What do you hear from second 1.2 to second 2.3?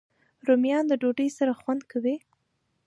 سره خوند کوي